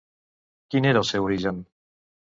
Quin 0.75 0.89
era 0.93 1.03
el 1.05 1.09
seu 1.11 1.29
origen? 1.31 1.63